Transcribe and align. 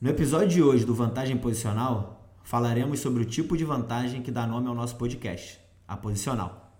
No 0.00 0.10
episódio 0.10 0.46
de 0.46 0.62
hoje 0.62 0.84
do 0.84 0.94
Vantagem 0.94 1.36
Posicional, 1.36 2.32
falaremos 2.44 3.00
sobre 3.00 3.24
o 3.24 3.26
tipo 3.26 3.56
de 3.56 3.64
vantagem 3.64 4.22
que 4.22 4.30
dá 4.30 4.46
nome 4.46 4.68
ao 4.68 4.74
nosso 4.74 4.94
podcast, 4.94 5.58
a 5.88 5.96
posicional. 5.96 6.72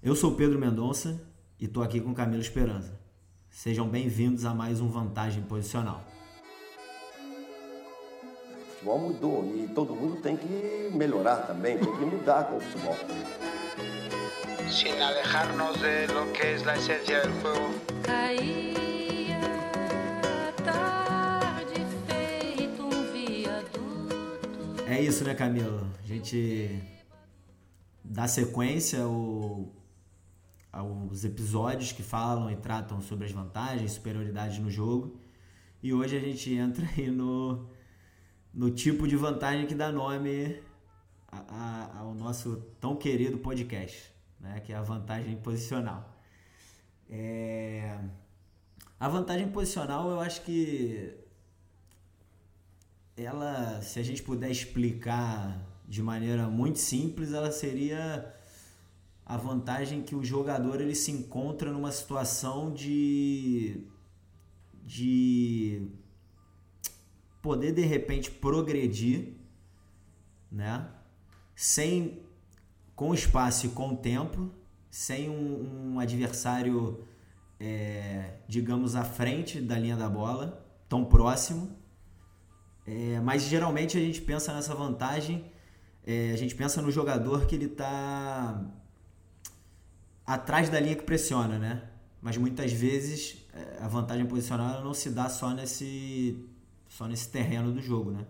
Eu 0.00 0.14
sou 0.14 0.36
Pedro 0.36 0.56
Mendonça 0.56 1.20
e 1.58 1.64
estou 1.64 1.82
aqui 1.82 2.00
com 2.00 2.14
Camilo 2.14 2.40
Esperança. 2.40 3.00
Sejam 3.50 3.88
bem-vindos 3.88 4.44
a 4.44 4.54
mais 4.54 4.80
um 4.80 4.86
Vantagem 4.86 5.42
Posicional. 5.42 6.04
O 8.46 8.70
futebol 8.70 8.98
mudou 9.00 9.52
e 9.56 9.66
todo 9.74 9.92
mundo 9.92 10.22
tem 10.22 10.36
que 10.36 10.90
melhorar 10.94 11.38
também, 11.48 11.78
tem 11.78 11.96
que 11.96 12.04
mudar 12.04 12.44
com 12.44 12.58
o 12.58 12.60
futebol. 12.60 12.96
Sin 14.70 15.02
alejarnos 15.02 15.80
de 15.80 16.06
lo 16.14 16.32
que 16.32 16.54
es 16.54 16.64
la 16.64 16.76
esencia 16.76 17.22
del 17.22 17.32
juego. 17.40 17.74
Caía 18.04 18.63
É 24.86 25.00
isso, 25.00 25.24
né, 25.24 25.34
Camilo? 25.34 25.86
A 26.02 26.06
gente 26.06 26.80
dá 28.02 28.28
sequência 28.28 29.02
ao, 29.02 29.72
aos 30.72 31.24
episódios 31.24 31.92
que 31.92 32.02
falam 32.02 32.50
e 32.50 32.56
tratam 32.56 33.00
sobre 33.00 33.24
as 33.26 33.32
vantagens, 33.32 33.92
superioridades 33.92 34.58
no 34.58 34.70
jogo. 34.70 35.18
E 35.82 35.92
hoje 35.92 36.16
a 36.16 36.20
gente 36.20 36.52
entra 36.54 36.86
aí 36.96 37.10
no, 37.10 37.66
no 38.52 38.70
tipo 38.70 39.08
de 39.08 39.16
vantagem 39.16 39.66
que 39.66 39.74
dá 39.74 39.90
nome 39.90 40.60
a- 41.30 41.44
a- 41.94 41.98
ao 42.00 42.14
nosso 42.14 42.56
tão 42.80 42.96
querido 42.96 43.38
podcast, 43.38 44.12
né? 44.40 44.60
que 44.60 44.72
é 44.72 44.76
a 44.76 44.82
vantagem 44.82 45.36
posicional. 45.36 46.14
É, 47.08 47.98
A 48.98 49.08
vantagem 49.08 49.48
posicional, 49.50 50.08
eu 50.10 50.20
acho 50.20 50.42
que 50.42 51.12
ela, 53.16 53.80
se 53.82 53.98
a 53.98 54.02
gente 54.02 54.22
puder 54.22 54.50
explicar 54.50 55.60
de 55.86 56.02
maneira 56.02 56.48
muito 56.48 56.78
simples, 56.78 57.32
ela 57.32 57.50
seria 57.52 58.34
a 59.24 59.36
vantagem 59.36 60.02
que 60.02 60.14
o 60.14 60.24
jogador 60.24 60.80
ele 60.80 60.94
se 60.94 61.10
encontra 61.10 61.72
numa 61.72 61.92
situação 61.92 62.72
de 62.72 63.86
de 64.82 65.88
poder 67.40 67.72
de 67.72 67.82
repente 67.82 68.30
progredir, 68.30 69.34
né? 70.50 70.88
Sem 71.54 72.22
com 72.94 73.14
espaço 73.14 73.66
e 73.66 73.70
com 73.70 73.94
tempo, 73.96 74.50
sem 74.90 75.28
um, 75.28 75.94
um 75.94 76.00
adversário, 76.00 77.06
é, 77.58 78.38
digamos, 78.46 78.94
à 78.94 79.04
frente 79.04 79.60
da 79.60 79.78
linha 79.78 79.96
da 79.96 80.08
bola, 80.08 80.64
tão 80.88 81.04
próximo. 81.04 81.76
É, 82.86 83.20
mas 83.20 83.44
geralmente 83.44 83.96
a 83.96 84.00
gente 84.00 84.20
pensa 84.20 84.52
nessa 84.54 84.74
vantagem, 84.74 85.44
é, 86.06 86.32
a 86.32 86.36
gente 86.36 86.54
pensa 86.54 86.82
no 86.82 86.90
jogador 86.90 87.46
que 87.46 87.54
ele 87.54 87.66
está 87.66 88.62
atrás 90.26 90.68
da 90.68 90.78
linha 90.78 90.94
que 90.94 91.02
pressiona, 91.04 91.58
né? 91.58 91.82
Mas 92.20 92.36
muitas 92.36 92.72
vezes 92.72 93.46
é, 93.54 93.82
a 93.82 93.88
vantagem 93.88 94.26
posicional 94.26 94.82
não 94.82 94.94
se 94.94 95.10
dá 95.10 95.28
só 95.28 95.50
nesse, 95.50 96.46
só 96.88 97.06
nesse 97.06 97.28
terreno 97.28 97.72
do 97.72 97.80
jogo, 97.80 98.10
né? 98.10 98.26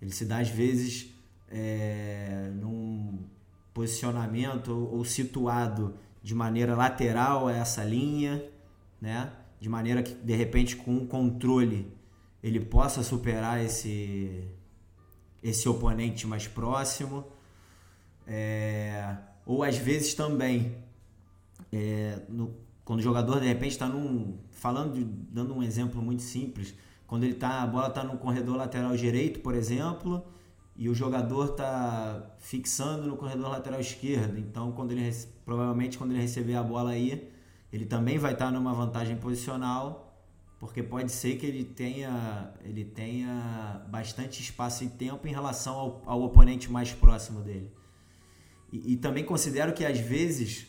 Ele 0.00 0.12
se 0.12 0.24
dá 0.24 0.38
às 0.38 0.48
vezes 0.48 1.10
é, 1.48 2.50
num 2.54 3.24
posicionamento 3.72 4.70
ou, 4.70 5.04
situado 5.04 5.96
de 6.22 6.34
maneira 6.34 6.74
lateral 6.74 7.48
a 7.48 7.52
essa 7.52 7.84
linha, 7.84 8.44
né? 9.00 9.32
De 9.60 9.68
maneira 9.68 10.02
que 10.02 10.14
de 10.14 10.34
repente 10.34 10.76
com 10.76 10.92
um 10.92 11.06
controle 11.06 11.95
ele 12.42 12.60
possa 12.60 13.02
superar 13.02 13.64
esse 13.64 14.44
esse 15.42 15.68
oponente 15.68 16.26
mais 16.26 16.46
próximo, 16.48 17.24
É, 18.28 19.16
ou 19.44 19.62
às 19.62 19.76
vezes 19.76 20.14
também 20.14 20.74
é, 21.72 22.18
no- 22.28 22.52
quando 22.84 22.98
o 22.98 23.02
jogador 23.02 23.38
de 23.40 23.46
repente 23.46 23.72
está 23.72 23.86
num 23.88 24.38
falando 24.50 24.94
de- 24.94 25.04
dando 25.04 25.54
um 25.54 25.62
exemplo 25.62 26.02
muito 26.02 26.22
simples 26.22 26.74
quando 27.06 27.22
ele 27.22 27.34
tá 27.34 27.62
a 27.62 27.66
bola 27.66 27.86
está 27.86 28.02
no 28.02 28.18
corredor 28.18 28.56
lateral 28.56 28.96
direito 28.96 29.38
por 29.40 29.54
exemplo 29.54 30.24
e 30.74 30.88
o 30.88 30.94
jogador 30.94 31.50
está 31.52 32.34
fixando 32.38 33.06
no 33.06 33.16
corredor 33.16 33.48
lateral 33.50 33.78
esquerdo 33.80 34.38
então 34.38 34.72
quando 34.72 34.90
ele 34.90 35.08
provavelmente 35.44 35.96
quando 35.96 36.10
ele 36.10 36.20
receber 36.22 36.56
a 36.56 36.62
bola 36.64 36.90
aí 36.90 37.30
ele 37.72 37.86
também 37.86 38.18
vai 38.18 38.32
estar 38.32 38.50
numa 38.50 38.74
vantagem 38.74 39.16
posicional 39.16 40.05
porque 40.58 40.82
pode 40.82 41.12
ser 41.12 41.36
que 41.36 41.46
ele 41.46 41.64
tenha 41.64 42.52
ele 42.64 42.84
tenha 42.84 43.84
bastante 43.88 44.40
espaço 44.40 44.84
e 44.84 44.88
tempo 44.88 45.26
em 45.26 45.32
relação 45.32 45.74
ao, 45.74 46.02
ao 46.06 46.22
oponente 46.22 46.70
mais 46.70 46.92
próximo 46.92 47.40
dele 47.42 47.70
e, 48.72 48.92
e 48.92 48.96
também 48.96 49.24
considero 49.24 49.72
que 49.72 49.84
às 49.84 49.98
vezes 49.98 50.66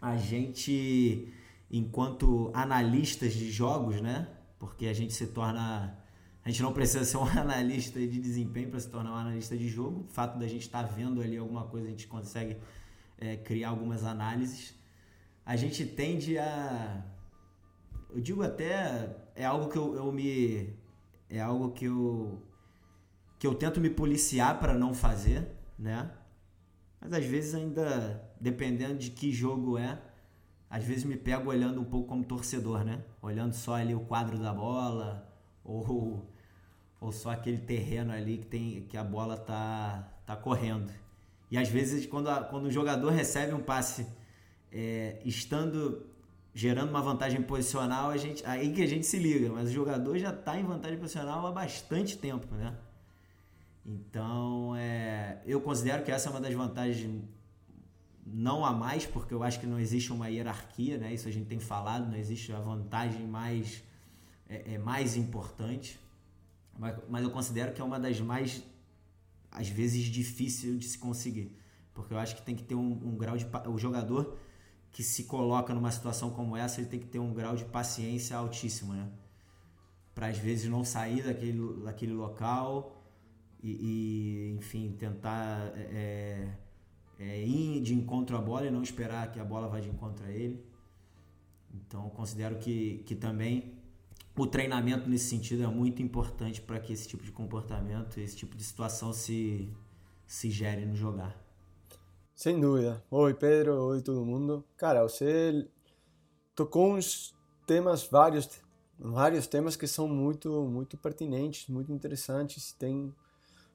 a 0.00 0.16
gente, 0.16 1.32
enquanto 1.70 2.50
analistas 2.52 3.32
de 3.32 3.50
jogos, 3.50 4.00
né? 4.00 4.28
Porque 4.58 4.86
a 4.86 4.92
gente 4.92 5.12
se 5.12 5.28
torna. 5.28 5.96
A 6.44 6.50
gente 6.50 6.60
não 6.60 6.72
precisa 6.72 7.04
ser 7.04 7.18
um 7.18 7.24
analista 7.38 8.00
de 8.00 8.20
desempenho 8.20 8.68
para 8.68 8.80
se 8.80 8.88
tornar 8.88 9.12
um 9.12 9.16
analista 9.16 9.56
de 9.56 9.68
jogo. 9.68 10.00
O 10.00 10.12
fato 10.12 10.38
da 10.38 10.46
gente 10.48 10.62
estar 10.62 10.82
vendo 10.82 11.22
ali 11.22 11.36
alguma 11.36 11.64
coisa, 11.64 11.86
a 11.86 11.90
gente 11.90 12.08
consegue 12.08 12.56
é, 13.16 13.36
criar 13.36 13.68
algumas 13.68 14.04
análises. 14.04 14.74
A 15.46 15.56
gente 15.56 15.86
tende 15.86 16.36
a. 16.38 17.04
Eu 18.14 18.20
digo 18.20 18.42
até. 18.42 19.16
É 19.34 19.44
algo 19.44 19.68
que 19.68 19.76
eu, 19.78 19.94
eu 19.94 20.12
me. 20.12 20.74
É 21.28 21.40
algo 21.40 21.72
que 21.72 21.86
eu. 21.86 22.40
Que 23.38 23.46
eu 23.46 23.54
tento 23.54 23.80
me 23.80 23.90
policiar 23.90 24.58
para 24.60 24.74
não 24.74 24.94
fazer, 24.94 25.48
né? 25.78 26.10
Mas 27.00 27.12
às 27.12 27.24
vezes 27.24 27.54
ainda, 27.54 28.22
dependendo 28.40 28.96
de 28.96 29.10
que 29.10 29.32
jogo 29.32 29.76
é, 29.76 30.00
às 30.70 30.84
vezes 30.84 31.02
me 31.04 31.16
pego 31.16 31.50
olhando 31.50 31.80
um 31.80 31.84
pouco 31.84 32.08
como 32.08 32.24
torcedor, 32.24 32.84
né? 32.84 33.02
Olhando 33.20 33.52
só 33.54 33.74
ali 33.74 33.94
o 33.94 34.00
quadro 34.00 34.38
da 34.38 34.52
bola 34.54 35.28
ou, 35.64 36.24
ou 37.00 37.10
só 37.10 37.30
aquele 37.32 37.58
terreno 37.58 38.12
ali 38.12 38.38
que, 38.38 38.46
tem, 38.46 38.82
que 38.82 38.96
a 38.96 39.02
bola 39.02 39.36
tá, 39.36 40.08
tá 40.24 40.36
correndo. 40.36 40.92
E 41.50 41.58
às 41.58 41.68
vezes 41.68 42.06
quando, 42.06 42.28
a- 42.30 42.44
quando 42.44 42.66
o 42.66 42.70
jogador 42.70 43.10
recebe 43.10 43.52
um 43.52 43.60
passe 43.60 44.06
é, 44.70 45.20
estando 45.24 46.06
gerando 46.54 46.90
uma 46.90 47.00
vantagem 47.00 47.42
posicional, 47.42 48.10
a 48.10 48.16
gente, 48.16 48.44
aí 48.44 48.72
que 48.72 48.82
a 48.82 48.86
gente 48.86 49.06
se 49.06 49.18
liga, 49.18 49.50
mas 49.50 49.70
o 49.70 49.72
jogador 49.72 50.18
já 50.18 50.30
está 50.30 50.58
em 50.58 50.64
vantagem 50.64 50.98
posicional 50.98 51.46
há 51.46 51.50
bastante 51.50 52.18
tempo, 52.18 52.54
né? 52.54 52.76
Então, 53.84 54.76
é, 54.76 55.40
eu 55.46 55.60
considero 55.60 56.04
que 56.04 56.10
essa 56.10 56.28
é 56.28 56.30
uma 56.30 56.40
das 56.40 56.54
vantagens, 56.54 57.22
não 58.24 58.64
a 58.64 58.72
mais, 58.72 59.06
porque 59.06 59.32
eu 59.32 59.42
acho 59.42 59.58
que 59.58 59.66
não 59.66 59.80
existe 59.80 60.12
uma 60.12 60.28
hierarquia, 60.28 60.98
né? 60.98 61.12
Isso 61.12 61.26
a 61.26 61.30
gente 61.32 61.46
tem 61.46 61.58
falado, 61.58 62.08
não 62.08 62.16
existe 62.16 62.52
a 62.52 62.60
vantagem 62.60 63.26
mais, 63.26 63.82
é, 64.48 64.74
é 64.74 64.78
mais 64.78 65.16
importante, 65.16 65.98
mas, 66.78 66.96
mas 67.08 67.24
eu 67.24 67.30
considero 67.30 67.72
que 67.72 67.80
é 67.80 67.84
uma 67.84 67.98
das 67.98 68.20
mais, 68.20 68.62
às 69.50 69.68
vezes, 69.68 70.04
difícil 70.04 70.76
de 70.76 70.86
se 70.86 70.98
conseguir, 70.98 71.56
porque 71.94 72.12
eu 72.12 72.18
acho 72.18 72.36
que 72.36 72.42
tem 72.42 72.54
que 72.54 72.62
ter 72.62 72.74
um, 72.74 72.92
um 72.92 73.16
grau 73.16 73.36
de... 73.38 73.46
O 73.66 73.78
jogador 73.78 74.36
que 74.92 75.02
se 75.02 75.24
coloca 75.24 75.74
numa 75.74 75.90
situação 75.90 76.30
como 76.30 76.56
essa, 76.56 76.80
ele 76.80 76.88
tem 76.88 77.00
que 77.00 77.06
ter 77.06 77.18
um 77.18 77.32
grau 77.32 77.56
de 77.56 77.64
paciência 77.64 78.36
altíssimo, 78.36 78.92
né? 78.92 79.08
Para 80.14 80.26
às 80.26 80.36
vezes 80.36 80.68
não 80.68 80.84
sair 80.84 81.22
daquele, 81.22 81.82
daquele 81.82 82.12
local 82.12 83.02
e, 83.62 83.70
e, 83.70 84.56
enfim, 84.58 84.94
tentar 84.98 85.72
é, 85.74 86.46
é, 87.18 87.42
ir 87.42 87.80
de 87.80 87.94
encontro 87.94 88.36
à 88.36 88.40
bola 88.40 88.66
e 88.66 88.70
não 88.70 88.82
esperar 88.82 89.32
que 89.32 89.40
a 89.40 89.44
bola 89.44 89.66
vá 89.66 89.80
de 89.80 89.88
encontro 89.88 90.26
a 90.26 90.30
ele. 90.30 90.62
Então, 91.72 92.10
considero 92.10 92.58
que, 92.58 93.02
que 93.06 93.14
também 93.14 93.72
o 94.36 94.46
treinamento 94.46 95.08
nesse 95.08 95.30
sentido 95.30 95.62
é 95.62 95.66
muito 95.66 96.02
importante 96.02 96.60
para 96.60 96.78
que 96.78 96.92
esse 96.92 97.08
tipo 97.08 97.24
de 97.24 97.32
comportamento, 97.32 98.18
esse 98.18 98.36
tipo 98.36 98.54
de 98.54 98.62
situação 98.62 99.10
se, 99.10 99.70
se 100.26 100.50
gere 100.50 100.84
no 100.84 100.94
jogar. 100.94 101.34
Sem 102.42 102.58
dúvida. 102.58 103.00
Oi, 103.08 103.34
Pedro. 103.34 103.80
Oi, 103.84 104.02
todo 104.02 104.26
mundo. 104.26 104.64
Cara, 104.76 105.04
você 105.04 105.64
tocou 106.56 106.92
uns 106.92 107.32
temas, 107.68 108.02
vários, 108.02 108.50
vários 108.98 109.46
temas 109.46 109.76
que 109.76 109.86
são 109.86 110.08
muito, 110.08 110.50
muito 110.64 110.96
pertinentes, 110.96 111.68
muito 111.68 111.92
interessantes, 111.92 112.72
tem 112.72 113.14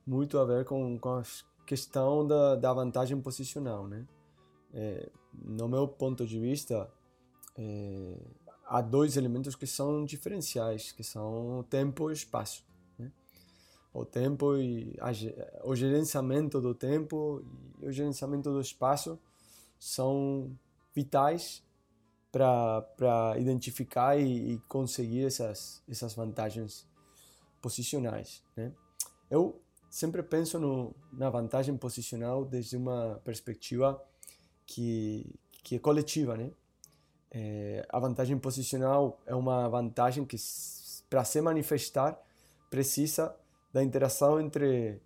muito 0.06 0.38
a 0.38 0.44
ver 0.44 0.66
com, 0.66 1.00
com 1.00 1.12
a 1.12 1.24
questão 1.66 2.28
da, 2.28 2.58
da 2.58 2.74
vantagem 2.74 3.22
posicional, 3.22 3.88
né? 3.88 4.06
É, 4.74 5.10
no 5.34 5.70
meu 5.70 5.88
ponto 5.88 6.28
de 6.28 6.38
vista, 6.38 6.92
é, 7.58 8.18
há 8.66 8.82
dois 8.82 9.16
elementos 9.16 9.56
que 9.56 9.66
são 9.66 10.04
diferenciais, 10.04 10.92
que 10.92 11.06
são 11.06 11.66
tempo 11.70 12.10
e 12.10 12.14
espaço. 12.14 12.67
O 13.98 14.06
tempo 14.06 14.56
e 14.58 14.96
a, 15.00 15.10
o 15.68 15.76
gerenciamento 15.76 16.62
do 16.62 16.76
tempo 16.76 17.44
e 17.82 17.88
o 17.88 17.92
gerenciamento 17.92 18.52
do 18.52 18.62
espaço 18.62 19.20
são 19.80 20.56
vitais 20.94 21.64
para 22.32 23.34
identificar 23.40 24.16
e, 24.16 24.54
e 24.54 24.60
conseguir 24.68 25.26
essas, 25.26 25.82
essas 25.90 26.14
vantagens 26.14 26.88
posicionais. 27.60 28.44
Né? 28.56 28.72
Eu 29.32 29.60
sempre 29.90 30.22
penso 30.22 30.60
no, 30.60 30.94
na 31.12 31.32
vantagem 31.32 31.76
posicional 31.76 32.46
desde 32.46 32.78
uma 32.78 33.20
perspectiva 33.24 34.00
que, 34.64 35.26
que 35.64 35.78
é 35.78 35.80
coletiva. 35.80 36.38
Né? 36.38 36.52
É, 37.32 37.84
a 37.90 38.00
vantagem 38.00 38.38
posicional 38.38 39.20
é 39.26 39.34
uma 39.34 39.68
vantagem 39.68 40.24
que, 40.24 40.38
para 41.10 41.24
se 41.24 41.42
manifestar, 41.42 42.22
precisa 42.70 43.36
da 43.78 43.84
interação 43.84 44.42
entre 44.42 45.00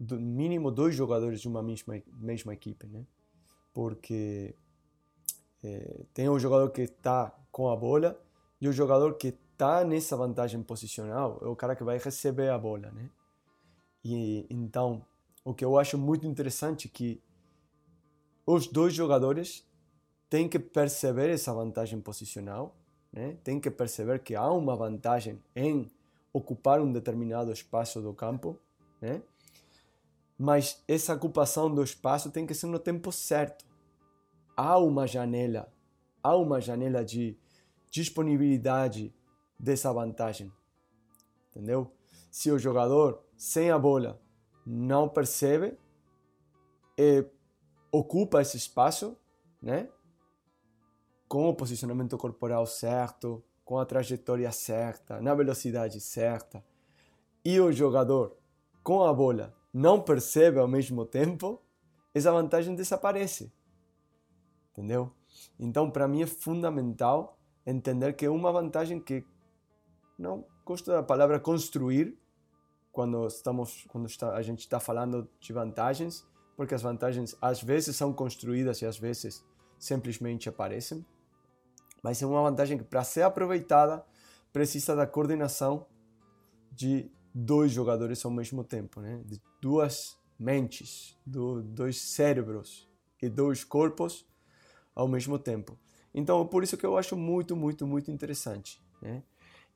do 0.00 0.18
mínimo 0.18 0.70
dois 0.70 0.94
jogadores 0.94 1.42
de 1.42 1.48
uma 1.48 1.62
mesma, 1.62 2.02
mesma 2.14 2.54
equipe, 2.54 2.86
né? 2.86 3.04
Porque 3.74 4.54
é, 5.62 6.00
tem 6.14 6.26
o 6.26 6.38
jogador 6.38 6.70
que 6.70 6.82
está 6.82 7.30
com 7.50 7.68
a 7.68 7.76
bola 7.76 8.18
e 8.58 8.66
o 8.66 8.72
jogador 8.72 9.18
que 9.18 9.28
está 9.28 9.84
nessa 9.84 10.16
vantagem 10.16 10.62
posicional 10.62 11.38
é 11.42 11.46
o 11.46 11.54
cara 11.54 11.76
que 11.76 11.84
vai 11.84 11.98
receber 11.98 12.48
a 12.48 12.56
bola, 12.56 12.90
né? 12.90 13.10
E 14.02 14.46
então, 14.48 15.04
o 15.44 15.52
que 15.52 15.64
eu 15.64 15.78
acho 15.78 15.98
muito 15.98 16.26
interessante 16.26 16.88
é 16.88 16.90
que 16.90 17.22
os 18.46 18.66
dois 18.66 18.94
jogadores 18.94 19.68
têm 20.30 20.48
que 20.48 20.58
perceber 20.58 21.28
essa 21.28 21.52
vantagem 21.52 22.00
posicional, 22.00 22.74
né? 23.12 23.36
Tem 23.44 23.60
que 23.60 23.70
perceber 23.70 24.20
que 24.20 24.34
há 24.34 24.50
uma 24.50 24.74
vantagem 24.74 25.38
em 25.54 25.92
ocupar 26.32 26.80
um 26.80 26.92
determinado 26.92 27.52
espaço 27.52 28.00
do 28.00 28.14
campo, 28.14 28.58
né? 29.00 29.22
Mas 30.38 30.82
essa 30.88 31.14
ocupação 31.14 31.72
do 31.72 31.82
espaço 31.82 32.30
tem 32.30 32.46
que 32.46 32.54
ser 32.54 32.66
no 32.66 32.78
tempo 32.78 33.12
certo. 33.12 33.64
Há 34.56 34.78
uma 34.78 35.06
janela, 35.06 35.72
há 36.22 36.36
uma 36.36 36.60
janela 36.60 37.04
de 37.04 37.38
disponibilidade 37.90 39.14
dessa 39.58 39.92
vantagem. 39.92 40.52
Entendeu? 41.50 41.92
Se 42.30 42.50
o 42.50 42.58
jogador 42.58 43.22
sem 43.36 43.70
a 43.70 43.78
bola 43.78 44.20
não 44.66 45.08
percebe 45.08 45.78
e 46.96 47.24
ocupa 47.90 48.40
esse 48.40 48.56
espaço, 48.56 49.16
né? 49.60 49.88
Com 51.28 51.48
o 51.48 51.54
posicionamento 51.54 52.16
corporal 52.16 52.66
certo, 52.66 53.44
com 53.64 53.78
a 53.78 53.84
trajetória 53.86 54.50
certa, 54.52 55.20
na 55.20 55.34
velocidade 55.34 56.00
certa, 56.00 56.64
e 57.44 57.60
o 57.60 57.72
jogador 57.72 58.36
com 58.82 59.04
a 59.04 59.12
bola 59.12 59.54
não 59.72 60.00
percebe 60.00 60.58
ao 60.58 60.68
mesmo 60.68 61.04
tempo, 61.06 61.60
essa 62.14 62.30
vantagem 62.30 62.74
desaparece. 62.74 63.52
Entendeu? 64.70 65.12
Então, 65.58 65.90
para 65.90 66.08
mim 66.08 66.22
é 66.22 66.26
fundamental 66.26 67.38
entender 67.64 68.12
que 68.14 68.26
é 68.26 68.30
uma 68.30 68.52
vantagem 68.52 69.00
que 69.00 69.24
não 70.18 70.44
gosto 70.64 70.90
da 70.90 71.02
palavra 71.02 71.40
construir 71.40 72.18
quando 72.90 73.26
estamos 73.26 73.86
quando 73.88 74.06
está, 74.06 74.34
a 74.34 74.42
gente 74.42 74.60
está 74.60 74.78
falando 74.78 75.28
de 75.40 75.52
vantagens, 75.52 76.26
porque 76.56 76.74
as 76.74 76.82
vantagens 76.82 77.34
às 77.40 77.62
vezes 77.62 77.96
são 77.96 78.12
construídas 78.12 78.82
e 78.82 78.86
às 78.86 78.98
vezes 78.98 79.44
simplesmente 79.78 80.48
aparecem. 80.48 81.04
Mas 82.02 82.20
é 82.22 82.26
uma 82.26 82.42
vantagem 82.42 82.76
que, 82.76 82.84
para 82.84 83.04
ser 83.04 83.22
aproveitada, 83.22 84.04
precisa 84.52 84.96
da 84.96 85.06
coordenação 85.06 85.86
de 86.70 87.10
dois 87.34 87.70
jogadores 87.70 88.24
ao 88.24 88.30
mesmo 88.30 88.64
tempo, 88.64 89.00
né? 89.00 89.22
De 89.24 89.40
duas 89.60 90.18
mentes, 90.38 91.16
do, 91.24 91.62
dois 91.62 92.00
cérebros 92.00 92.88
e 93.22 93.28
dois 93.28 93.62
corpos 93.62 94.26
ao 94.94 95.06
mesmo 95.06 95.38
tempo. 95.38 95.78
Então, 96.14 96.46
por 96.46 96.62
isso 96.62 96.76
que 96.76 96.84
eu 96.84 96.98
acho 96.98 97.16
muito, 97.16 97.56
muito, 97.56 97.86
muito 97.86 98.10
interessante, 98.10 98.80
né? 99.00 99.22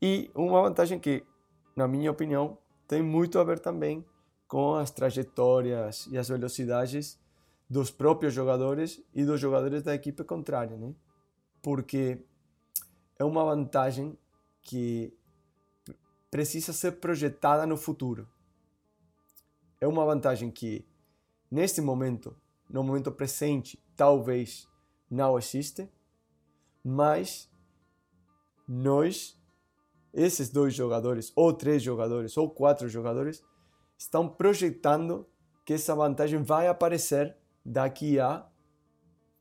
E 0.03 0.31
uma 0.35 0.61
vantagem 0.61 0.99
que, 0.99 1.25
na 1.75 1.89
minha 1.89 2.11
opinião, 2.11 2.59
tem 2.87 3.03
muito 3.03 3.39
a 3.39 3.45
ver 3.45 3.59
também 3.59 4.05
com 4.47 4.75
as 4.75 4.91
trajetórias 4.91 6.07
e 6.11 6.19
as 6.19 6.29
velocidades 6.29 7.19
dos 7.69 7.91
próprios 7.91 8.35
jogadores 8.35 9.03
e 9.15 9.25
dos 9.25 9.41
jogadores 9.41 9.83
da 9.83 9.95
equipe 9.95 10.23
contrária, 10.23 10.77
né? 10.77 10.95
Porque 11.67 12.25
é 13.19 13.25
uma 13.25 13.45
vantagem 13.45 14.17
que 14.63 15.13
precisa 16.31 16.73
ser 16.73 17.01
projetada 17.01 17.67
no 17.67 17.77
futuro. 17.77 18.29
É 19.81 19.87
uma 19.89 20.05
vantagem 20.05 20.49
que, 20.49 20.87
neste 21.51 21.81
momento, 21.81 22.37
no 22.71 22.85
momento 22.85 23.11
presente, 23.11 23.85
talvez 23.97 24.69
não 25.11 25.37
existe, 25.37 25.91
mas 26.85 27.51
nós, 28.69 29.37
esses 30.15 30.49
dois 30.49 30.73
jogadores, 30.73 31.33
ou 31.35 31.53
três 31.53 31.83
jogadores, 31.83 32.37
ou 32.37 32.49
quatro 32.49 32.89
jogadores, 32.89 33.43
estão 33.99 34.29
projetando 34.29 35.27
que 35.65 35.73
essa 35.73 35.97
vantagem 35.97 36.45
vai 36.45 36.69
aparecer 36.69 37.37
daqui 37.65 38.21
a 38.21 38.49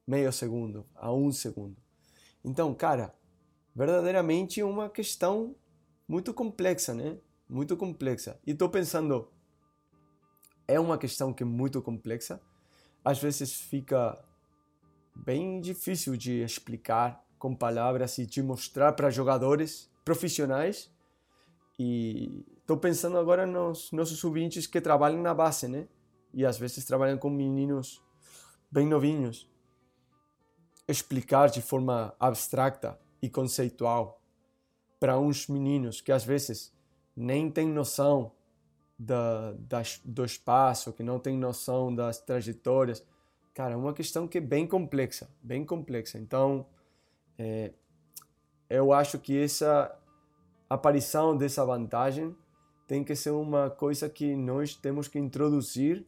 meio 0.07 0.33
segundo, 0.33 0.87
a 0.95 1.13
um 1.13 1.31
segundo. 1.31 1.84
Então, 2.45 2.75
cara, 2.75 3.11
verdadeiramente 3.75 4.61
uma 4.61 4.87
questão 4.87 5.55
muito 6.07 6.31
complexa, 6.31 6.93
né? 6.93 7.17
Muito 7.49 7.75
complexa. 7.75 8.39
E 8.45 8.51
estou 8.51 8.69
pensando, 8.69 9.27
é 10.67 10.79
uma 10.79 10.95
questão 10.95 11.33
que 11.33 11.41
é 11.41 11.45
muito 11.45 11.81
complexa. 11.81 12.39
Às 13.03 13.19
vezes 13.19 13.51
fica 13.51 14.23
bem 15.15 15.59
difícil 15.59 16.15
de 16.15 16.43
explicar 16.43 17.25
com 17.39 17.55
palavras 17.55 18.19
e 18.19 18.27
de 18.27 18.43
mostrar 18.43 18.93
para 18.93 19.09
jogadores 19.09 19.89
profissionais. 20.05 20.91
E 21.79 22.45
estou 22.59 22.77
pensando 22.77 23.17
agora 23.17 23.47
nos 23.47 23.91
nossos 23.91 24.23
ouvintes 24.23 24.67
que 24.67 24.79
trabalham 24.79 25.19
na 25.19 25.33
base, 25.33 25.67
né? 25.67 25.87
E 26.31 26.45
às 26.45 26.59
vezes 26.59 26.85
trabalham 26.85 27.17
com 27.17 27.29
meninos 27.31 28.03
bem 28.71 28.85
novinhos 28.85 29.49
explicar 30.87 31.49
de 31.49 31.61
forma 31.61 32.13
abstrata 32.19 32.99
e 33.21 33.29
conceitual 33.29 34.21
para 34.99 35.19
uns 35.19 35.47
meninos 35.47 36.01
que 36.01 36.11
às 36.11 36.23
vezes 36.23 36.73
nem 37.15 37.49
têm 37.49 37.67
noção 37.67 38.31
da, 38.97 39.53
das, 39.53 39.99
do 40.03 40.23
espaço, 40.23 40.93
que 40.93 41.03
não 41.03 41.19
têm 41.19 41.37
noção 41.37 41.93
das 41.93 42.19
trajetórias. 42.19 43.05
Cara, 43.53 43.73
é 43.73 43.77
uma 43.77 43.93
questão 43.93 44.27
que 44.27 44.37
é 44.37 44.41
bem 44.41 44.67
complexa, 44.67 45.29
bem 45.41 45.65
complexa. 45.65 46.17
Então, 46.17 46.65
é, 47.37 47.71
eu 48.69 48.93
acho 48.93 49.19
que 49.19 49.37
essa 49.37 49.97
aparição 50.69 51.35
dessa 51.35 51.65
vantagem 51.65 52.35
tem 52.87 53.03
que 53.03 53.15
ser 53.15 53.31
uma 53.31 53.69
coisa 53.69 54.09
que 54.09 54.35
nós 54.35 54.75
temos 54.75 55.07
que 55.07 55.17
introduzir 55.17 56.05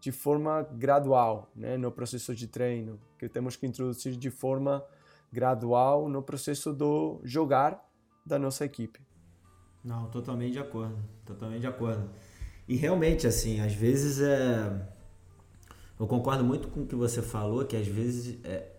de 0.00 0.10
forma 0.10 0.62
gradual, 0.72 1.50
né, 1.54 1.76
no 1.76 1.92
processo 1.92 2.34
de 2.34 2.46
treino, 2.46 2.98
que 3.18 3.28
temos 3.28 3.54
que 3.54 3.66
introduzir 3.66 4.16
de 4.16 4.30
forma 4.30 4.82
gradual 5.30 6.08
no 6.08 6.22
processo 6.22 6.72
do 6.72 7.20
jogar 7.22 7.86
da 8.24 8.38
nossa 8.38 8.64
equipe. 8.64 9.00
Não, 9.84 10.08
totalmente 10.10 10.52
de 10.52 10.58
acordo, 10.58 10.96
totalmente 11.24 11.60
de 11.60 11.66
acordo. 11.66 12.10
E 12.66 12.76
realmente, 12.76 13.26
assim, 13.26 13.60
às 13.60 13.74
vezes 13.74 14.20
é. 14.20 14.88
Eu 15.98 16.06
concordo 16.06 16.42
muito 16.42 16.68
com 16.68 16.82
o 16.82 16.86
que 16.86 16.94
você 16.94 17.20
falou, 17.20 17.64
que 17.66 17.76
às 17.76 17.86
vezes 17.86 18.38
é... 18.42 18.70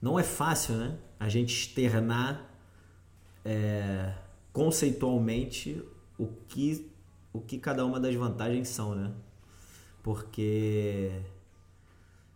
não 0.00 0.18
é 0.18 0.22
fácil, 0.22 0.74
né? 0.76 0.98
A 1.20 1.28
gente 1.28 1.52
externar 1.52 2.50
é... 3.44 4.14
conceitualmente 4.52 5.84
o 6.18 6.26
que, 6.48 6.90
o 7.30 7.40
que 7.40 7.58
cada 7.58 7.84
uma 7.84 8.00
das 8.00 8.14
vantagens 8.14 8.68
são, 8.68 8.94
né? 8.94 9.12
Porque 10.02 11.22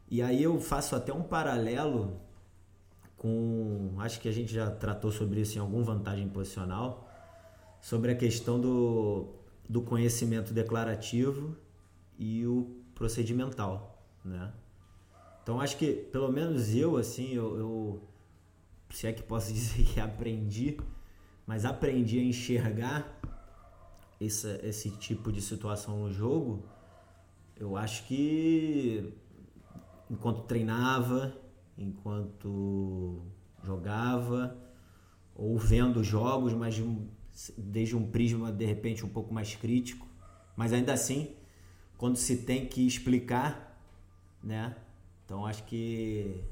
e 0.09 0.23
aí 0.23 0.43
eu 0.43 0.61
faço 0.61 0.95
até 0.95 1.13
um 1.13 1.23
paralelo 1.23 2.21
com 3.17 3.95
acho 3.99 4.21
que 4.21 4.29
a 4.29 4.33
gente 4.33 4.53
já 4.53 4.71
tratou 4.71 5.11
sobre 5.11 5.41
isso 5.41 5.59
em 5.59 5.61
algum 5.61 5.83
vantagem 5.83 6.29
posicional 6.29 7.11
sobre 7.81 8.13
a 8.13 8.17
questão 8.17 8.61
do, 8.61 9.27
do 9.69 9.83
conhecimento 9.83 10.53
declarativo 10.53 11.57
e 12.19 12.47
o 12.47 12.71
procedimental, 12.95 14.03
né? 14.25 14.53
Então 15.43 15.61
acho 15.61 15.77
que 15.77 15.93
pelo 15.93 16.31
menos 16.31 16.75
eu 16.75 16.97
assim 16.97 17.35
eu, 17.35 17.59
eu 17.59 18.03
se 18.91 19.07
é 19.07 19.13
que 19.13 19.23
posso 19.23 19.53
dizer 19.55 19.85
que 19.85 20.01
aprendi, 20.01 20.79
mas 21.47 21.65
aprendi 21.65 22.19
a 22.21 22.23
enxergar 22.23 23.21
esse, 24.21 24.49
esse 24.63 24.91
tipo 24.91 25.33
de 25.33 25.43
situação 25.43 25.99
no 25.99 26.13
jogo 26.13 26.63
eu 27.59 27.77
acho 27.77 28.07
que 28.07 29.13
enquanto 30.11 30.43
treinava, 30.43 31.37
enquanto 31.77 33.23
jogava, 33.65 34.57
ou 35.35 35.59
vendo 35.59 36.03
jogos, 36.03 36.53
mas 36.53 36.81
desde 37.57 37.97
um 37.97 38.11
prisma 38.11 38.53
de 38.53 38.65
repente 38.65 39.05
um 39.05 39.09
pouco 39.09 39.33
mais 39.33 39.55
crítico, 39.55 40.07
mas 40.57 40.73
ainda 40.73 40.93
assim, 40.93 41.35
quando 41.99 42.17
se 42.17 42.39
tem 42.39 42.67
que 42.67 42.87
explicar, 42.87 43.79
né? 44.43 44.77
Então 45.25 45.45
acho 45.47 45.65
que 45.65 46.43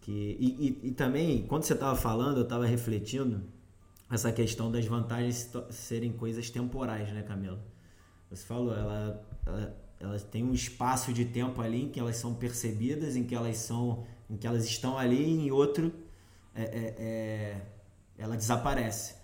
que 0.00 0.36
e, 0.38 0.78
e, 0.84 0.88
e 0.88 0.90
também 0.92 1.46
quando 1.46 1.62
você 1.64 1.74
estava 1.74 1.96
falando, 1.96 2.38
eu 2.38 2.42
estava 2.44 2.66
refletindo 2.66 3.44
essa 4.10 4.30
questão 4.30 4.70
das 4.70 4.84
vantagens 4.84 5.50
serem 5.70 6.12
coisas 6.12 6.50
temporais, 6.50 7.10
né, 7.12 7.22
Camila? 7.22 7.58
Você 8.30 8.46
falou, 8.46 8.74
ela, 8.74 9.26
ela, 9.46 9.81
elas 10.02 10.24
têm 10.24 10.42
um 10.42 10.52
espaço 10.52 11.12
de 11.12 11.24
tempo 11.24 11.62
ali 11.62 11.84
em 11.84 11.88
que 11.88 12.00
elas 12.00 12.16
são 12.16 12.34
percebidas, 12.34 13.14
em 13.14 13.22
que 13.22 13.34
elas 13.34 13.56
são, 13.58 14.04
em 14.28 14.36
que 14.36 14.46
elas 14.46 14.64
estão 14.64 14.98
ali, 14.98 15.22
e 15.22 15.46
em 15.46 15.50
outro 15.52 15.92
é, 16.54 16.62
é, 16.62 16.94
é, 16.98 17.62
ela 18.18 18.36
desaparece. 18.36 19.14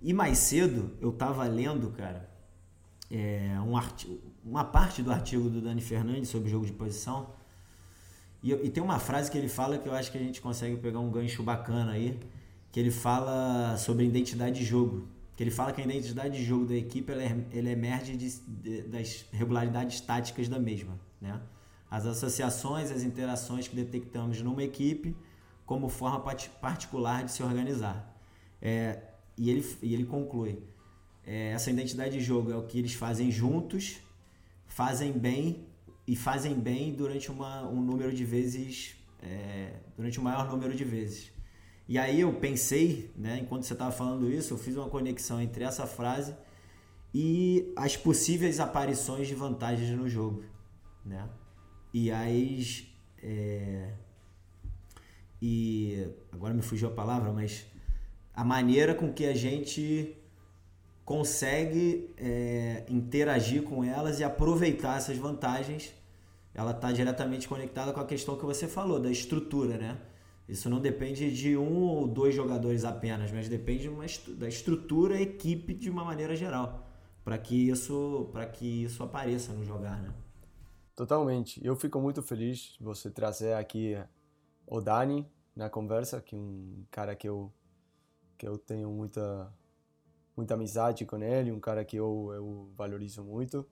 E 0.00 0.14
mais 0.14 0.38
cedo 0.38 0.92
eu 1.00 1.12
tava 1.12 1.44
lendo, 1.44 1.90
cara, 1.90 2.28
é, 3.10 3.58
um 3.66 3.76
artigo, 3.76 4.18
uma 4.42 4.64
parte 4.64 5.02
do 5.02 5.12
artigo 5.12 5.48
do 5.50 5.60
Dani 5.60 5.82
Fernandes 5.82 6.30
sobre 6.30 6.48
jogo 6.48 6.64
de 6.64 6.72
posição. 6.72 7.28
E, 8.42 8.52
e 8.52 8.70
tem 8.70 8.82
uma 8.82 8.98
frase 8.98 9.30
que 9.30 9.36
ele 9.36 9.48
fala 9.48 9.76
que 9.78 9.88
eu 9.88 9.94
acho 9.94 10.10
que 10.10 10.16
a 10.16 10.22
gente 10.22 10.40
consegue 10.40 10.76
pegar 10.78 11.00
um 11.00 11.10
gancho 11.10 11.42
bacana 11.42 11.92
aí, 11.92 12.18
que 12.72 12.80
ele 12.80 12.90
fala 12.90 13.76
sobre 13.76 14.06
identidade 14.06 14.58
de 14.58 14.64
jogo. 14.64 15.06
Que 15.36 15.42
ele 15.42 15.50
fala 15.50 15.72
que 15.72 15.80
a 15.80 15.84
identidade 15.84 16.36
de 16.38 16.44
jogo 16.44 16.66
da 16.66 16.74
equipe 16.76 17.10
ela, 17.12 17.22
é- 17.22 17.46
ela 17.52 17.68
emerge 17.70 18.16
de- 18.16 18.40
de- 18.40 18.82
das 18.82 19.24
regularidades 19.32 20.00
táticas 20.00 20.48
da 20.48 20.58
mesma. 20.58 20.98
Né? 21.20 21.40
As 21.90 22.06
associações, 22.06 22.90
as 22.90 23.02
interações 23.02 23.66
que 23.68 23.74
detectamos 23.74 24.40
numa 24.42 24.62
equipe 24.62 25.16
como 25.66 25.88
forma 25.88 26.20
particular 26.60 27.24
de 27.24 27.32
se 27.32 27.42
organizar. 27.42 28.16
É, 28.60 29.00
e, 29.36 29.50
ele, 29.50 29.76
e 29.82 29.92
ele 29.94 30.04
conclui: 30.04 30.62
é, 31.26 31.50
essa 31.50 31.70
identidade 31.70 32.16
de 32.18 32.20
jogo 32.24 32.52
é 32.52 32.56
o 32.56 32.62
que 32.64 32.78
eles 32.78 32.94
fazem 32.94 33.30
juntos, 33.30 33.98
fazem 34.66 35.12
bem 35.12 35.66
e 36.06 36.14
fazem 36.14 36.54
bem 36.54 36.92
durante 36.94 37.30
uma, 37.30 37.62
um 37.68 37.80
número 37.80 38.12
de 38.14 38.24
vezes, 38.24 38.94
é, 39.22 39.74
durante 39.96 40.20
o 40.20 40.22
maior 40.22 40.48
número 40.50 40.74
de 40.74 40.84
vezes. 40.84 41.32
E 41.86 41.98
aí 41.98 42.20
eu 42.20 42.32
pensei, 42.34 43.12
né, 43.14 43.38
enquanto 43.42 43.64
você 43.64 43.74
estava 43.74 43.92
falando 43.92 44.30
isso, 44.30 44.54
eu 44.54 44.58
fiz 44.58 44.76
uma 44.76 44.88
conexão 44.88 45.40
entre 45.40 45.64
essa 45.64 45.86
frase 45.86 46.34
e 47.12 47.72
as 47.76 47.96
possíveis 47.96 48.58
aparições 48.58 49.28
de 49.28 49.34
vantagens 49.34 49.90
no 49.90 50.08
jogo, 50.08 50.44
né? 51.04 51.28
E 51.92 52.10
as 52.10 52.84
é, 53.22 53.92
e 55.40 56.08
agora 56.32 56.54
me 56.54 56.62
fugiu 56.62 56.88
a 56.88 56.90
palavra, 56.90 57.30
mas 57.32 57.66
a 58.34 58.44
maneira 58.44 58.94
com 58.94 59.12
que 59.12 59.26
a 59.26 59.34
gente 59.34 60.16
consegue 61.04 62.10
é, 62.16 62.84
interagir 62.88 63.62
com 63.62 63.84
elas 63.84 64.20
e 64.20 64.24
aproveitar 64.24 64.96
essas 64.96 65.16
vantagens, 65.18 65.94
ela 66.54 66.70
está 66.70 66.90
diretamente 66.90 67.46
conectada 67.46 67.92
com 67.92 68.00
a 68.00 68.06
questão 68.06 68.36
que 68.36 68.44
você 68.44 68.66
falou, 68.66 68.98
da 68.98 69.10
estrutura, 69.10 69.76
né? 69.76 69.98
Isso 70.48 70.68
não 70.68 70.78
depende 70.80 71.32
de 71.34 71.56
um 71.56 71.82
ou 71.82 72.06
dois 72.06 72.34
jogadores 72.34 72.84
apenas, 72.84 73.32
mas 73.32 73.48
depende 73.48 73.88
estru- 74.04 74.34
da 74.34 74.46
estrutura, 74.46 75.20
equipe 75.20 75.72
de 75.72 75.88
uma 75.88 76.04
maneira 76.04 76.36
geral, 76.36 76.86
para 77.24 77.38
que 77.38 77.68
isso, 77.68 78.28
para 78.32 78.46
que 78.46 78.84
isso 78.84 79.02
apareça 79.02 79.52
no 79.52 79.64
jogar, 79.64 80.00
né? 80.02 80.12
Totalmente. 80.94 81.64
Eu 81.64 81.74
fico 81.74 82.00
muito 82.00 82.22
feliz 82.22 82.76
de 82.78 82.84
você 82.84 83.10
trazer 83.10 83.54
aqui 83.54 83.96
o 84.66 84.80
Dani 84.80 85.26
na 85.56 85.68
conversa, 85.70 86.20
que 86.20 86.36
é 86.36 86.38
um 86.38 86.84
cara 86.90 87.16
que 87.16 87.28
eu 87.28 87.52
que 88.36 88.46
eu 88.46 88.58
tenho 88.58 88.90
muita 88.90 89.52
muita 90.36 90.54
amizade 90.54 91.04
com 91.06 91.16
ele, 91.22 91.52
um 91.52 91.60
cara 91.60 91.84
que 91.84 91.96
eu, 91.96 92.30
eu 92.34 92.68
valorizo 92.76 93.22
muito. 93.22 93.66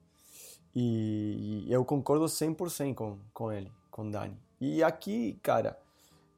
E, 0.75 1.65
e 1.67 1.71
eu 1.73 1.85
concordo 1.85 2.27
100% 2.27 2.95
com, 2.95 3.19
com 3.33 3.51
ele, 3.51 3.71
com 3.91 4.09
Dani. 4.09 4.37
E 4.59 4.81
aqui, 4.83 5.39
cara, 5.43 5.77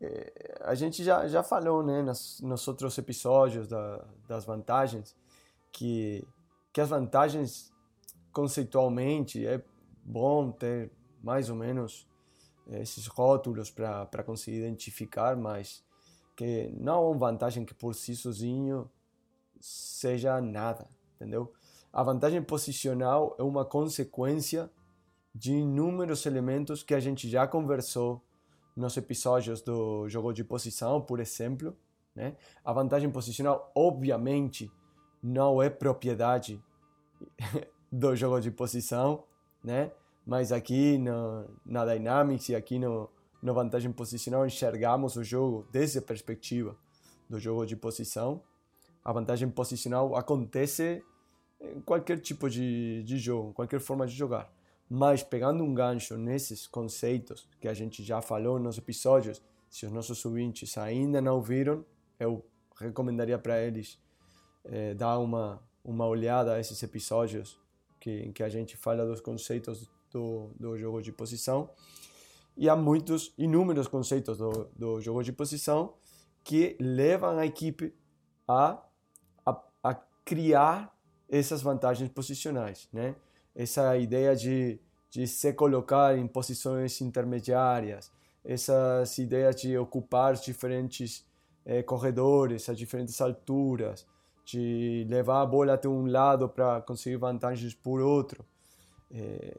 eh, 0.02 0.58
a 0.62 0.76
gente 0.76 1.04
já, 1.04 1.28
já 1.28 1.44
falou, 1.44 1.84
né, 1.84 2.02
nas, 2.02 2.40
nos 2.42 2.68
outros 2.68 2.98
episódios 2.98 3.68
da, 3.68 4.06
das 4.28 4.46
vantagens, 4.46 5.16
que, 5.72 6.28
que 6.74 6.82
as 6.82 6.90
vantagens, 6.90 7.74
conceitualmente, 8.32 9.46
é 9.46 9.64
bom 10.04 10.52
ter 10.52 10.92
mais 11.24 11.50
ou 11.50 11.56
menos 11.56 12.08
esses 12.68 13.08
rótulos 13.08 13.70
para 13.70 14.24
conseguir 14.24 14.58
identificar, 14.58 15.36
mas 15.36 15.84
que 16.36 16.70
não 16.78 16.96
é 16.96 17.08
uma 17.08 17.18
vantagem 17.18 17.66
que 17.66 17.74
por 17.74 17.94
si 17.96 18.16
sozinho 18.16 18.90
seja 19.60 20.42
nada, 20.42 20.88
entendeu? 21.16 21.54
A 21.94 22.04
vantagem 22.04 22.42
posicional 22.44 23.36
é 23.40 23.44
uma 23.44 23.64
consequência 23.64 24.70
de 25.34 25.54
inúmeros 25.54 26.26
elementos 26.26 26.84
que 26.84 26.94
a 26.94 27.00
gente 27.00 27.30
já 27.30 27.48
conversou 27.48 28.25
nos 28.76 28.98
episódios 28.98 29.62
do 29.62 30.08
jogo 30.10 30.34
de 30.34 30.44
posição, 30.44 31.02
por 31.02 31.20
exemplo. 31.20 31.76
Né? 32.16 32.36
A 32.64 32.74
vantagem 32.74 33.10
posicional, 33.10 33.72
obviamente, 33.76 34.72
não 35.22 35.62
é 35.62 35.70
propriedade 35.70 36.62
do 37.92 38.16
jogo 38.16 38.40
de 38.40 38.52
posição, 38.52 39.24
né? 39.64 39.92
mas 40.26 40.52
aqui 40.52 40.98
no, 40.98 41.46
na 41.66 41.86
Dynamics 41.86 42.50
e 42.50 42.56
aqui 42.56 42.80
no, 42.80 43.10
no 43.42 43.54
vantagem 43.54 43.92
posicional 43.92 44.46
enxergamos 44.46 45.16
o 45.16 45.24
jogo 45.24 45.68
desde 45.72 46.00
a 46.00 46.02
perspectiva 46.02 46.76
do 47.30 47.40
jogo 47.40 47.66
de 47.66 47.76
posição. 47.76 48.42
A 49.04 49.12
vantagem 49.12 49.50
posicional 49.50 50.16
acontece 50.16 51.04
em 51.60 51.80
qualquer 51.82 52.20
tipo 52.20 52.50
de, 52.50 53.04
de 53.04 53.18
jogo, 53.18 53.54
qualquer 53.54 53.80
forma 53.80 54.06
de 54.08 54.14
jogar. 54.14 54.52
Mas 54.90 55.24
pegando 55.24 55.64
um 55.64 55.74
gancho 55.74 56.18
nesses 56.18 56.68
conceitos 56.68 57.48
que 57.60 57.68
a 57.68 57.74
gente 57.74 58.04
já 58.04 58.22
falou 58.22 58.60
nos 58.60 58.78
episódios, 58.78 59.42
se 59.70 59.86
os 59.86 59.92
nossos 59.92 60.24
ouvintes 60.24 60.78
ainda 60.78 61.22
não 61.22 61.42
viram, 61.42 61.84
eu 62.20 62.46
recomendaria 62.80 63.38
para 63.38 63.62
eles 63.62 64.00
eh, 64.66 64.94
dar 64.94 65.18
uma, 65.20 65.62
uma 65.84 66.06
olhada 66.06 66.54
a 66.54 66.60
esses 66.60 66.82
episódios 66.84 67.60
que, 68.00 68.12
em 68.12 68.32
que 68.32 68.44
a 68.44 68.50
gente 68.50 68.78
fala 68.78 69.06
dos 69.06 69.22
conceitos 69.22 69.90
do, 70.12 70.52
do 70.60 70.78
jogo 70.78 71.02
de 71.02 71.12
posição. 71.12 71.70
E 72.56 72.70
há 72.70 72.76
muitos, 72.76 73.34
inúmeros 73.38 73.88
conceitos 73.88 74.38
do, 74.38 74.70
do 74.76 75.02
jogo 75.02 75.24
de 75.24 75.34
posição 75.34 75.94
que 76.44 76.78
levam 76.80 77.38
a 77.38 77.46
equipe 77.46 77.94
a, 78.48 78.82
a, 79.46 79.64
a 79.84 79.96
criar 80.24 80.96
essas 81.28 81.62
vantagens 81.62 82.10
posicionais, 82.10 82.88
né? 82.94 83.16
Essa 83.56 83.98
ideia 83.98 84.36
de, 84.36 84.80
de 85.10 85.28
se 85.28 85.54
colocar 85.54 86.18
em 86.18 86.28
posições 86.28 87.00
intermediárias, 87.02 88.12
essas 88.44 89.18
ideias 89.18 89.62
de 89.62 89.78
ocupar 89.78 90.36
diferentes 90.36 91.26
eh, 91.66 91.82
corredores 91.82 92.70
a 92.70 92.74
diferentes 92.74 93.20
alturas, 93.22 94.06
de 94.46 95.06
levar 95.10 95.42
a 95.42 95.46
bola 95.46 95.74
até 95.74 95.88
um 95.88 96.06
lado 96.06 96.48
para 96.48 96.82
conseguir 96.82 97.18
vantagens 97.18 97.74
por 97.74 98.00
outro. 98.02 98.46
Eh, 99.10 99.58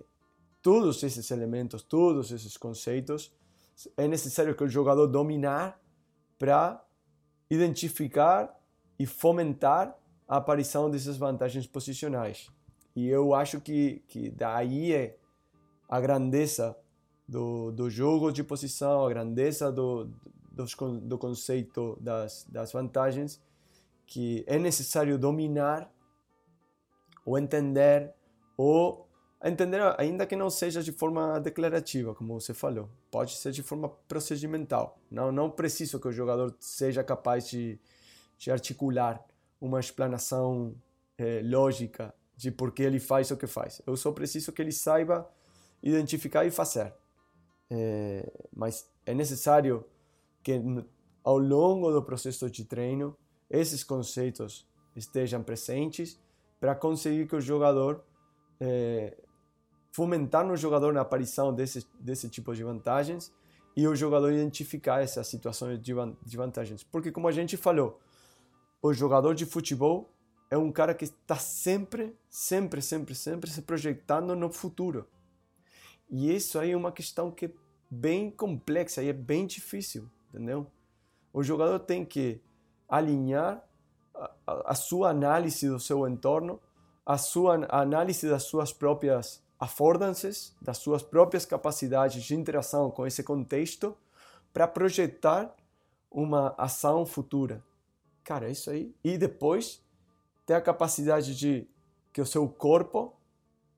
todos 0.62 1.02
esses 1.02 1.30
elementos, 1.30 1.82
todos 1.82 2.30
esses 2.30 2.56
conceitos, 2.56 3.32
é 3.96 4.06
necessário 4.06 4.54
que 4.54 4.64
o 4.64 4.68
jogador 4.68 5.06
dominar 5.06 5.80
para 6.38 6.82
identificar 7.50 8.54
e 8.98 9.06
fomentar 9.06 9.96
a 10.28 10.36
aparição 10.36 10.90
dessas 10.90 11.16
vantagens 11.16 11.66
posicionais. 11.66 12.50
E 12.96 13.06
eu 13.08 13.34
acho 13.34 13.60
que, 13.60 14.02
que 14.08 14.30
daí 14.30 14.94
é 14.94 15.18
a 15.86 16.00
grandeza 16.00 16.74
do, 17.28 17.70
do 17.70 17.90
jogo 17.90 18.32
de 18.32 18.42
posição, 18.42 19.04
a 19.04 19.10
grandeza 19.10 19.70
do, 19.70 20.10
dos, 20.50 20.74
do 21.02 21.18
conceito 21.18 21.98
das, 22.00 22.46
das 22.48 22.72
vantagens, 22.72 23.38
que 24.06 24.42
é 24.46 24.58
necessário 24.58 25.18
dominar 25.18 25.92
ou 27.26 27.36
entender, 27.36 28.14
ou 28.56 29.06
entender 29.44 29.82
ainda 29.98 30.24
que 30.24 30.34
não 30.34 30.48
seja 30.48 30.82
de 30.82 30.90
forma 30.90 31.38
declarativa, 31.38 32.14
como 32.14 32.40
você 32.40 32.54
falou, 32.54 32.88
pode 33.10 33.32
ser 33.32 33.52
de 33.52 33.62
forma 33.62 33.90
procedimental. 34.08 34.98
Não, 35.10 35.30
não 35.30 35.50
preciso 35.50 36.00
que 36.00 36.08
o 36.08 36.12
jogador 36.12 36.56
seja 36.58 37.04
capaz 37.04 37.46
de, 37.46 37.78
de 38.38 38.50
articular 38.50 39.22
uma 39.60 39.80
explanação 39.80 40.74
eh, 41.18 41.42
lógica 41.44 42.14
de 42.36 42.50
por 42.50 42.72
que 42.72 42.82
ele 42.82 43.00
faz 43.00 43.30
o 43.30 43.36
que 43.36 43.46
faz. 43.46 43.80
Eu 43.86 43.96
só 43.96 44.12
preciso 44.12 44.52
que 44.52 44.60
ele 44.60 44.72
saiba 44.72 45.28
identificar 45.82 46.44
e 46.44 46.50
fazer. 46.50 46.92
É, 47.70 48.30
mas 48.54 48.88
é 49.04 49.14
necessário 49.14 49.84
que 50.42 50.60
ao 51.24 51.38
longo 51.38 51.90
do 51.90 52.02
processo 52.02 52.48
de 52.50 52.64
treino 52.64 53.16
esses 53.50 53.82
conceitos 53.82 54.68
estejam 54.94 55.42
presentes 55.42 56.20
para 56.60 56.74
conseguir 56.74 57.26
que 57.26 57.34
o 57.34 57.40
jogador 57.40 58.04
é, 58.60 59.16
fomentar 59.92 60.46
no 60.46 60.56
jogador 60.56 60.96
a 60.96 61.00
aparição 61.00 61.54
desse 61.54 61.86
desse 61.98 62.28
tipo 62.28 62.54
de 62.54 62.62
vantagens 62.62 63.32
e 63.76 63.86
o 63.86 63.94
jogador 63.94 64.32
identificar 64.32 65.02
essas 65.02 65.26
situações 65.26 65.80
de, 65.80 65.92
de 66.24 66.36
vantagens. 66.36 66.82
Porque 66.82 67.12
como 67.12 67.28
a 67.28 67.32
gente 67.32 67.56
falou, 67.56 68.00
o 68.80 68.92
jogador 68.92 69.34
de 69.34 69.44
futebol 69.44 70.15
é 70.50 70.56
um 70.56 70.70
cara 70.70 70.94
que 70.94 71.04
está 71.04 71.36
sempre, 71.36 72.16
sempre, 72.28 72.80
sempre, 72.80 73.14
sempre 73.14 73.50
se 73.50 73.62
projetando 73.62 74.34
no 74.36 74.50
futuro. 74.50 75.06
E 76.08 76.34
isso 76.34 76.58
aí 76.58 76.70
é 76.70 76.76
uma 76.76 76.92
questão 76.92 77.30
que 77.30 77.46
é 77.46 77.50
bem 77.90 78.30
complexa 78.30 79.02
e 79.02 79.08
é 79.08 79.12
bem 79.12 79.46
difícil, 79.46 80.08
entendeu? 80.28 80.66
O 81.32 81.42
jogador 81.42 81.80
tem 81.80 82.04
que 82.04 82.40
alinhar 82.88 83.62
a, 84.46 84.72
a 84.72 84.74
sua 84.74 85.10
análise 85.10 85.68
do 85.68 85.80
seu 85.80 86.06
entorno, 86.08 86.60
a 87.04 87.18
sua 87.18 87.66
análise 87.68 88.28
das 88.28 88.44
suas 88.44 88.72
próprias 88.72 89.42
affordances, 89.58 90.54
das 90.60 90.78
suas 90.78 91.02
próprias 91.02 91.44
capacidades 91.44 92.22
de 92.22 92.34
interação 92.34 92.90
com 92.90 93.06
esse 93.06 93.22
contexto, 93.22 93.96
para 94.52 94.68
projetar 94.68 95.54
uma 96.10 96.54
ação 96.56 97.04
futura. 97.04 97.62
Cara, 98.22 98.48
é 98.48 98.52
isso 98.52 98.70
aí. 98.70 98.94
E 99.04 99.18
depois 99.18 99.84
ter 100.46 100.54
a 100.54 100.60
capacidade 100.60 101.36
de 101.36 101.68
que 102.12 102.20
o 102.20 102.26
seu 102.26 102.48
corpo 102.48 103.12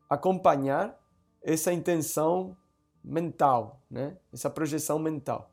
acompanhar 0.09 0.97
essa 1.43 1.73
intenção 1.73 2.57
mental, 3.03 3.83
né? 3.91 4.17
Essa 4.33 4.51
projeção 4.51 4.99
mental. 4.99 5.51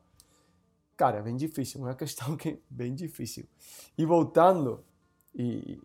Cara, 0.96 1.18
é 1.18 1.22
bem 1.22 1.36
difícil, 1.36 1.80
uma 1.80 1.94
questão 1.94 2.36
que 2.36 2.50
é 2.50 2.58
bem 2.68 2.94
difícil. 2.94 3.46
E 3.96 4.04
voltando 4.04 4.84
e 5.34 5.80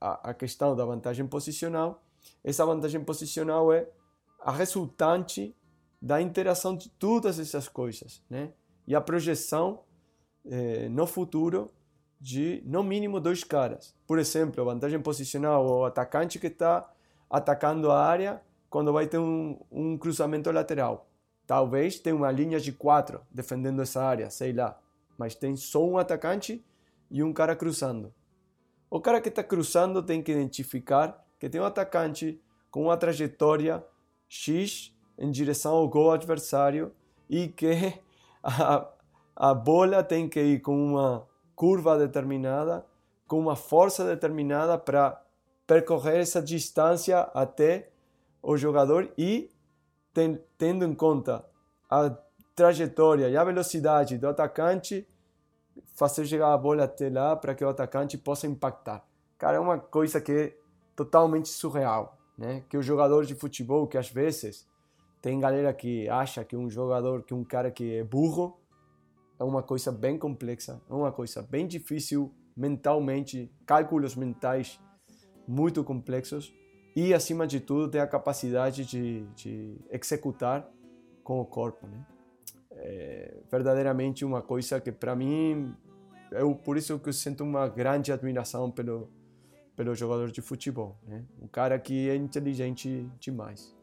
a, 0.00 0.30
a 0.30 0.34
questão 0.34 0.76
da 0.76 0.84
vantagem 0.84 1.26
posicional, 1.26 2.02
essa 2.44 2.64
vantagem 2.64 3.02
posicional 3.02 3.72
é 3.72 3.88
a 4.40 4.52
resultante 4.52 5.56
da 6.00 6.20
interação 6.20 6.76
de 6.76 6.88
todas 6.90 7.38
essas 7.38 7.68
coisas, 7.68 8.22
né? 8.28 8.52
E 8.86 8.94
a 8.94 9.00
projeção 9.00 9.84
eh, 10.44 10.88
no 10.88 11.06
futuro 11.06 11.70
de 12.22 12.62
no 12.64 12.84
mínimo 12.84 13.18
dois 13.18 13.42
caras. 13.42 13.96
Por 14.06 14.16
exemplo, 14.16 14.64
vantagem 14.64 15.02
posicional, 15.02 15.66
o 15.66 15.84
atacante 15.84 16.38
que 16.38 16.46
está 16.46 16.88
atacando 17.28 17.90
a 17.90 18.00
área 18.00 18.40
quando 18.70 18.92
vai 18.92 19.08
ter 19.08 19.18
um, 19.18 19.58
um 19.72 19.98
cruzamento 19.98 20.48
lateral. 20.52 21.10
Talvez 21.48 21.98
tenha 21.98 22.14
uma 22.14 22.30
linha 22.30 22.60
de 22.60 22.70
quatro 22.70 23.22
defendendo 23.28 23.82
essa 23.82 24.00
área, 24.04 24.30
sei 24.30 24.52
lá. 24.52 24.78
Mas 25.18 25.34
tem 25.34 25.56
só 25.56 25.84
um 25.84 25.98
atacante 25.98 26.64
e 27.10 27.24
um 27.24 27.32
cara 27.32 27.56
cruzando. 27.56 28.14
O 28.88 29.00
cara 29.00 29.20
que 29.20 29.28
está 29.28 29.42
cruzando 29.42 30.00
tem 30.00 30.22
que 30.22 30.30
identificar 30.30 31.26
que 31.40 31.48
tem 31.48 31.60
um 31.60 31.64
atacante 31.64 32.40
com 32.70 32.84
uma 32.84 32.96
trajetória 32.96 33.84
X 34.28 34.94
em 35.18 35.28
direção 35.32 35.72
ao 35.72 35.88
gol 35.88 36.12
adversário 36.12 36.92
e 37.28 37.48
que 37.48 37.98
a, 38.44 38.88
a 39.34 39.52
bola 39.52 40.04
tem 40.04 40.28
que 40.28 40.40
ir 40.40 40.60
com 40.60 40.92
uma 40.92 41.31
curva 41.54 41.98
determinada, 41.98 42.84
com 43.26 43.38
uma 43.38 43.56
força 43.56 44.04
determinada 44.04 44.76
para 44.78 45.22
percorrer 45.66 46.20
essa 46.20 46.42
distância 46.42 47.20
até 47.34 47.90
o 48.42 48.56
jogador 48.56 49.10
e 49.16 49.50
ten, 50.12 50.38
tendo 50.58 50.84
em 50.84 50.94
conta 50.94 51.44
a 51.88 52.14
trajetória 52.54 53.28
e 53.28 53.36
a 53.36 53.44
velocidade 53.44 54.18
do 54.18 54.28
atacante, 54.28 55.06
fazer 55.94 56.26
chegar 56.26 56.52
a 56.52 56.58
bola 56.58 56.84
até 56.84 57.08
lá 57.08 57.36
para 57.36 57.54
que 57.54 57.64
o 57.64 57.68
atacante 57.68 58.18
possa 58.18 58.46
impactar. 58.46 59.04
Cara, 59.38 59.56
é 59.56 59.60
uma 59.60 59.78
coisa 59.78 60.20
que 60.20 60.32
é 60.32 60.56
totalmente 60.94 61.48
surreal, 61.48 62.18
né? 62.36 62.62
Que 62.68 62.76
o 62.76 62.82
jogador 62.82 63.24
de 63.24 63.34
futebol, 63.34 63.86
que 63.86 63.96
às 63.96 64.10
vezes 64.10 64.68
tem 65.20 65.40
galera 65.40 65.72
que 65.72 66.08
acha 66.08 66.44
que 66.44 66.56
um 66.56 66.68
jogador, 66.68 67.22
que 67.22 67.32
um 67.32 67.44
cara 67.44 67.70
que 67.70 67.96
é 67.96 68.04
burro, 68.04 68.58
é 69.42 69.44
uma 69.44 69.62
coisa 69.62 69.90
bem 69.90 70.16
complexa, 70.16 70.80
é 70.88 70.94
uma 70.94 71.10
coisa 71.10 71.42
bem 71.42 71.66
difícil 71.66 72.32
mentalmente, 72.56 73.52
cálculos 73.66 74.14
mentais 74.14 74.80
muito 75.48 75.82
complexos 75.82 76.54
e, 76.94 77.12
acima 77.12 77.44
de 77.44 77.58
tudo, 77.58 77.90
ter 77.90 77.98
a 77.98 78.06
capacidade 78.06 78.84
de, 78.84 79.26
de 79.34 79.76
executar 79.90 80.70
com 81.24 81.40
o 81.40 81.44
corpo, 81.44 81.86
né? 81.88 82.06
É 82.70 83.34
verdadeiramente 83.50 84.24
uma 84.24 84.40
coisa 84.40 84.80
que, 84.80 84.92
para 84.92 85.16
mim, 85.16 85.74
eu 86.30 86.54
por 86.54 86.76
isso 86.76 86.98
que 87.00 87.08
eu 87.08 87.12
sinto 87.12 87.42
uma 87.42 87.68
grande 87.68 88.12
admiração 88.12 88.70
pelo 88.70 89.10
pelo 89.74 89.94
jogador 89.94 90.30
de 90.30 90.42
futebol, 90.42 90.98
né? 91.02 91.24
Um 91.40 91.48
cara 91.48 91.78
que 91.78 92.08
é 92.08 92.14
inteligente 92.14 93.10
demais. 93.18 93.74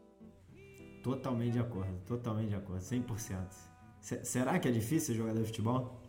Totalmente 1.02 1.52
de 1.52 1.58
acordo, 1.58 1.92
totalmente 2.06 2.48
de 2.48 2.54
acordo, 2.54 2.80
100%. 2.80 3.69
C 4.00 4.24
será 4.24 4.58
que 4.58 4.68
é 4.68 4.70
difícil 4.70 5.14
jogador 5.14 5.40
de 5.40 5.46
futebol? 5.46 6.00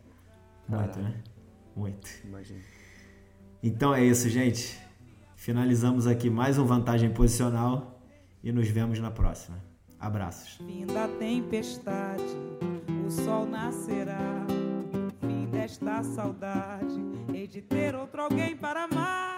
Muito, 0.68 0.94
Caralho. 0.94 1.02
né? 1.02 1.22
Muito. 1.76 2.10
Imagina. 2.24 2.60
Então 3.62 3.94
é 3.94 4.04
isso, 4.04 4.28
gente. 4.28 4.78
Finalizamos 5.36 6.06
aqui 6.06 6.30
mais 6.30 6.58
um 6.58 6.64
Vantagem 6.64 7.12
Posicional 7.12 8.00
e 8.42 8.52
nos 8.52 8.68
vemos 8.68 8.98
na 8.98 9.10
próxima. 9.10 9.58
Abraços. 9.98 10.54
Fim 10.56 10.86
da 10.86 11.06
tempestade, 11.08 12.22
o 13.06 13.10
sol 13.10 13.46
nascerá. 13.46 14.44
Fim 15.20 15.46
desta 15.46 16.02
saudade, 16.02 16.94
hei 17.32 17.46
de 17.46 17.62
ter 17.62 17.94
outro 17.94 18.22
alguém 18.22 18.56
para 18.56 18.84
amar. 18.84 19.31